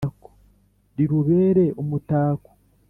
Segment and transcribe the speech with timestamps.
[0.95, 2.49] Rirubere umutako